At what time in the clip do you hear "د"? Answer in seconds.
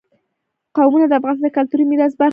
1.07-1.13, 1.51-1.55